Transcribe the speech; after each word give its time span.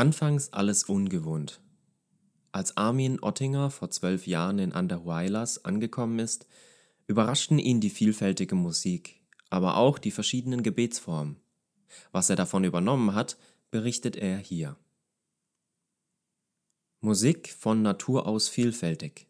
Anfangs 0.00 0.50
alles 0.54 0.84
ungewohnt. 0.84 1.60
Als 2.52 2.74
Armin 2.78 3.22
Ottinger 3.22 3.70
vor 3.70 3.90
zwölf 3.90 4.26
Jahren 4.26 4.58
in 4.58 4.72
Andahuaylas 4.72 5.66
angekommen 5.66 6.20
ist, 6.20 6.46
überraschten 7.06 7.58
ihn 7.58 7.82
die 7.82 7.90
vielfältige 7.90 8.54
Musik, 8.54 9.20
aber 9.50 9.76
auch 9.76 9.98
die 9.98 10.10
verschiedenen 10.10 10.62
Gebetsformen. 10.62 11.36
Was 12.12 12.30
er 12.30 12.36
davon 12.36 12.64
übernommen 12.64 13.14
hat, 13.14 13.36
berichtet 13.70 14.16
er 14.16 14.38
hier. 14.38 14.78
Musik 17.02 17.52
von 17.52 17.82
Natur 17.82 18.26
aus 18.26 18.48
vielfältig. 18.48 19.26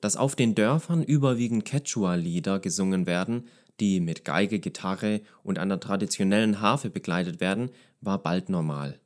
Dass 0.00 0.16
auf 0.16 0.34
den 0.34 0.54
Dörfern 0.54 1.02
überwiegend 1.02 1.66
Quechua-Lieder 1.66 2.58
gesungen 2.58 3.04
werden, 3.04 3.48
die 3.80 4.00
mit 4.00 4.24
Geige, 4.24 4.60
Gitarre 4.60 5.20
und 5.42 5.58
einer 5.58 5.80
traditionellen 5.80 6.60
Harfe 6.60 6.90
begleitet 6.90 7.40
werden, 7.40 7.70
war 8.00 8.22
bald 8.22 8.48
normal. 8.48 9.00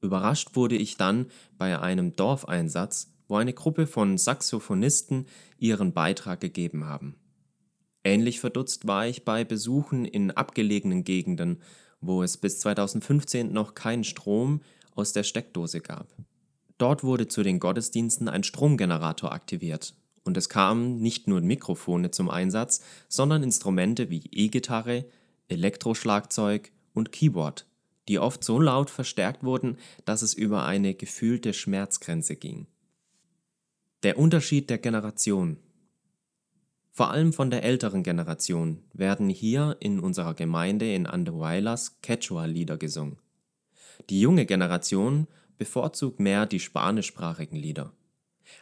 Überrascht 0.00 0.54
wurde 0.54 0.76
ich 0.76 0.96
dann 0.96 1.26
bei 1.58 1.78
einem 1.78 2.14
Dorfeinsatz, 2.14 3.12
wo 3.26 3.36
eine 3.36 3.54
Gruppe 3.54 3.86
von 3.86 4.18
Saxophonisten 4.18 5.26
ihren 5.58 5.92
Beitrag 5.92 6.40
gegeben 6.40 6.84
haben. 6.84 7.16
Ähnlich 8.04 8.38
verdutzt 8.38 8.86
war 8.86 9.06
ich 9.06 9.24
bei 9.24 9.44
Besuchen 9.44 10.04
in 10.04 10.30
abgelegenen 10.30 11.04
Gegenden, 11.04 11.62
wo 12.02 12.22
es 12.22 12.36
bis 12.36 12.60
2015 12.60 13.50
noch 13.50 13.74
keinen 13.74 14.04
Strom 14.04 14.60
aus 14.94 15.14
der 15.14 15.22
Steckdose 15.22 15.80
gab. 15.80 16.14
Dort 16.76 17.02
wurde 17.02 17.28
zu 17.28 17.42
den 17.42 17.60
Gottesdiensten 17.60 18.28
ein 18.28 18.44
Stromgenerator 18.44 19.32
aktiviert 19.32 19.94
und 20.24 20.36
es 20.36 20.48
kamen 20.48 21.00
nicht 21.00 21.28
nur 21.28 21.40
Mikrofone 21.40 22.10
zum 22.10 22.30
Einsatz, 22.30 22.82
sondern 23.08 23.42
Instrumente 23.42 24.10
wie 24.10 24.22
E-Gitarre, 24.32 25.04
Elektroschlagzeug 25.48 26.72
und 26.94 27.12
Keyboard, 27.12 27.66
die 28.08 28.18
oft 28.18 28.42
so 28.42 28.58
laut 28.58 28.90
verstärkt 28.90 29.44
wurden, 29.44 29.76
dass 30.04 30.22
es 30.22 30.34
über 30.34 30.64
eine 30.64 30.94
gefühlte 30.94 31.52
Schmerzgrenze 31.52 32.36
ging. 32.36 32.66
Der 34.02 34.18
Unterschied 34.18 34.70
der 34.70 34.78
Generation 34.78 35.58
Vor 36.90 37.10
allem 37.10 37.32
von 37.32 37.50
der 37.50 37.64
älteren 37.64 38.02
Generation 38.02 38.82
werden 38.92 39.28
hier 39.28 39.76
in 39.80 40.00
unserer 40.00 40.34
Gemeinde 40.34 40.94
in 40.94 41.06
Andahuaylas 41.06 42.00
Quechua-Lieder 42.02 42.76
gesungen. 42.76 43.18
Die 44.10 44.20
junge 44.20 44.46
Generation 44.46 45.26
bevorzugt 45.58 46.20
mehr 46.20 46.46
die 46.46 46.60
spanischsprachigen 46.60 47.56
Lieder. 47.56 47.92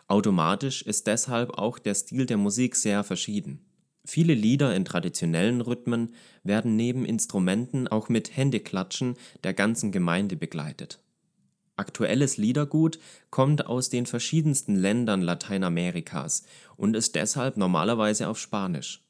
Automatisch 0.06 0.82
ist 0.82 1.06
deshalb 1.06 1.58
auch 1.58 1.78
der 1.78 1.94
Stil 1.94 2.26
der 2.26 2.36
Musik 2.36 2.76
sehr 2.76 3.04
verschieden. 3.04 3.64
Viele 4.04 4.34
Lieder 4.34 4.74
in 4.74 4.84
traditionellen 4.84 5.60
Rhythmen 5.60 6.14
werden 6.42 6.74
neben 6.76 7.04
Instrumenten 7.04 7.86
auch 7.86 8.08
mit 8.08 8.36
Händeklatschen 8.36 9.16
der 9.44 9.54
ganzen 9.54 9.92
Gemeinde 9.92 10.36
begleitet. 10.36 11.00
Aktuelles 11.76 12.36
Liedergut 12.36 12.98
kommt 13.30 13.66
aus 13.66 13.88
den 13.88 14.06
verschiedensten 14.06 14.76
Ländern 14.76 15.22
Lateinamerikas 15.22 16.44
und 16.76 16.96
ist 16.96 17.14
deshalb 17.14 17.56
normalerweise 17.56 18.28
auf 18.28 18.38
Spanisch. 18.38 19.02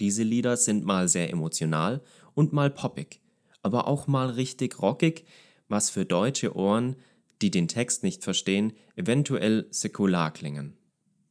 Diese 0.00 0.22
Lieder 0.22 0.56
sind 0.56 0.84
mal 0.84 1.08
sehr 1.08 1.30
emotional 1.30 2.02
und 2.34 2.52
mal 2.52 2.70
poppig, 2.70 3.20
aber 3.62 3.86
auch 3.86 4.06
mal 4.06 4.30
richtig 4.30 4.80
rockig, 4.80 5.24
was 5.68 5.90
für 5.90 6.04
deutsche 6.04 6.56
Ohren 6.56 6.96
die 7.44 7.50
den 7.50 7.68
Text 7.68 8.02
nicht 8.04 8.24
verstehen, 8.24 8.72
eventuell 8.96 9.66
säkular 9.70 10.30
klingen. 10.30 10.78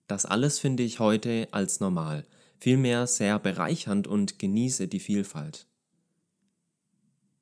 Das 0.05 0.27
alles 0.27 0.59
finde 0.59 0.83
ich 0.83 0.99
heute 0.99 1.47
als 1.49 1.79
normal, 1.79 2.27
vielmehr 2.59 3.07
sehr 3.07 3.39
bereichernd 3.39 4.05
und 4.05 4.37
genieße 4.37 4.87
die 4.87 4.99
Vielfalt. 4.99 5.65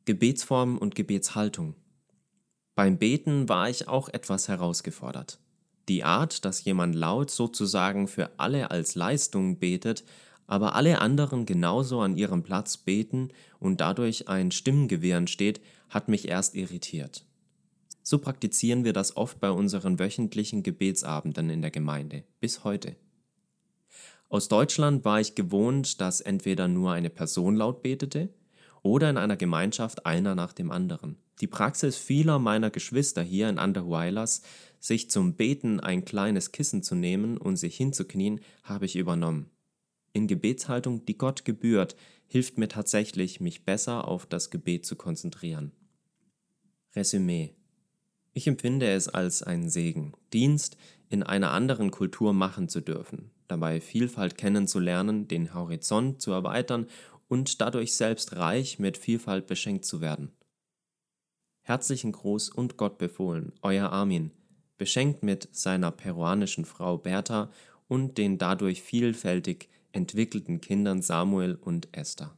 Gebetsform 0.05 0.77
und 0.77 0.95
Gebetshaltung. 0.95 1.75
Beim 2.73 2.97
Beten 2.97 3.49
war 3.49 3.69
ich 3.69 3.89
auch 3.89 4.07
etwas 4.07 4.47
herausgefordert. 4.47 5.37
Die 5.89 6.05
Art, 6.05 6.45
dass 6.45 6.63
jemand 6.63 6.95
laut 6.95 7.29
sozusagen 7.29 8.07
für 8.07 8.39
alle 8.39 8.71
als 8.71 8.95
Leistung 8.95 9.59
betet, 9.59 10.05
aber 10.47 10.75
alle 10.75 11.01
anderen 11.01 11.45
genauso 11.45 11.99
an 11.99 12.15
ihrem 12.15 12.41
Platz 12.41 12.77
beten 12.77 13.33
und 13.59 13.81
dadurch 13.81 14.29
ein 14.29 14.49
Stimmengewirr 14.51 15.17
entsteht, 15.17 15.59
hat 15.89 16.07
mich 16.07 16.29
erst 16.29 16.55
irritiert. 16.55 17.25
So 18.11 18.19
praktizieren 18.19 18.83
wir 18.83 18.91
das 18.91 19.15
oft 19.15 19.39
bei 19.39 19.49
unseren 19.51 19.97
wöchentlichen 19.97 20.63
Gebetsabenden 20.63 21.49
in 21.49 21.61
der 21.61 21.71
Gemeinde, 21.71 22.25
bis 22.41 22.65
heute. 22.65 22.97
Aus 24.27 24.49
Deutschland 24.49 25.05
war 25.05 25.21
ich 25.21 25.33
gewohnt, 25.33 26.01
dass 26.01 26.19
entweder 26.19 26.67
nur 26.67 26.91
eine 26.91 27.09
Person 27.09 27.55
laut 27.55 27.81
betete 27.81 28.27
oder 28.81 29.09
in 29.09 29.15
einer 29.15 29.37
Gemeinschaft 29.37 30.05
einer 30.05 30.35
nach 30.35 30.51
dem 30.51 30.71
anderen. 30.71 31.19
Die 31.39 31.47
Praxis 31.47 31.95
vieler 31.95 32.37
meiner 32.37 32.69
Geschwister 32.69 33.23
hier 33.23 33.47
in 33.47 33.57
Andahuaylas, 33.57 34.41
sich 34.81 35.09
zum 35.09 35.35
Beten 35.35 35.79
ein 35.79 36.03
kleines 36.03 36.51
Kissen 36.51 36.83
zu 36.83 36.95
nehmen 36.95 37.37
und 37.37 37.55
sich 37.55 37.77
hinzuknien, 37.77 38.41
habe 38.63 38.87
ich 38.87 38.97
übernommen. 38.97 39.49
In 40.11 40.27
Gebetshaltung, 40.27 41.05
die 41.05 41.17
Gott 41.17 41.45
gebührt, 41.45 41.95
hilft 42.27 42.57
mir 42.57 42.67
tatsächlich, 42.67 43.39
mich 43.39 43.63
besser 43.63 44.05
auf 44.05 44.25
das 44.25 44.49
Gebet 44.49 44.85
zu 44.85 44.97
konzentrieren. 44.97 45.71
Resümee 46.93 47.55
ich 48.33 48.47
empfinde 48.47 48.89
es 48.89 49.07
als 49.07 49.43
einen 49.43 49.69
Segen, 49.69 50.13
Dienst 50.33 50.77
in 51.09 51.23
einer 51.23 51.51
anderen 51.51 51.91
Kultur 51.91 52.33
machen 52.33 52.69
zu 52.69 52.81
dürfen, 52.81 53.31
dabei 53.47 53.81
Vielfalt 53.81 54.37
kennenzulernen, 54.37 55.27
den 55.27 55.53
Horizont 55.53 56.21
zu 56.21 56.31
erweitern 56.31 56.87
und 57.27 57.61
dadurch 57.61 57.95
selbst 57.95 58.35
reich 58.37 58.79
mit 58.79 58.97
Vielfalt 58.97 59.47
beschenkt 59.47 59.85
zu 59.85 60.01
werden. 60.01 60.31
Herzlichen 61.61 62.11
Gruß 62.11 62.49
und 62.49 62.77
Gott 62.77 62.97
befohlen, 62.97 63.53
euer 63.61 63.89
Armin, 63.89 64.31
beschenkt 64.77 65.21
mit 65.21 65.47
seiner 65.51 65.91
peruanischen 65.91 66.65
Frau 66.65 66.97
Bertha 66.97 67.51
und 67.87 68.17
den 68.17 68.37
dadurch 68.37 68.81
vielfältig 68.81 69.69
entwickelten 69.91 70.61
Kindern 70.61 71.01
Samuel 71.01 71.55
und 71.55 71.89
Esther. 71.91 72.35